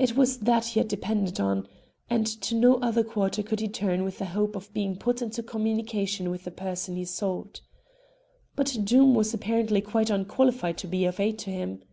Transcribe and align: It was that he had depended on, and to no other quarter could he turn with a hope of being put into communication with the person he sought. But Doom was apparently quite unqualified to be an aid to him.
It 0.00 0.16
was 0.16 0.38
that 0.38 0.64
he 0.66 0.80
had 0.80 0.88
depended 0.88 1.38
on, 1.38 1.68
and 2.10 2.26
to 2.26 2.56
no 2.56 2.74
other 2.80 3.04
quarter 3.04 3.40
could 3.44 3.60
he 3.60 3.68
turn 3.68 4.02
with 4.02 4.20
a 4.20 4.24
hope 4.24 4.56
of 4.56 4.74
being 4.74 4.96
put 4.96 5.22
into 5.22 5.44
communication 5.44 6.32
with 6.32 6.42
the 6.42 6.50
person 6.50 6.96
he 6.96 7.04
sought. 7.04 7.60
But 8.56 8.76
Doom 8.82 9.14
was 9.14 9.32
apparently 9.32 9.80
quite 9.80 10.10
unqualified 10.10 10.76
to 10.78 10.88
be 10.88 11.04
an 11.04 11.14
aid 11.20 11.38
to 11.38 11.50
him. 11.52 11.84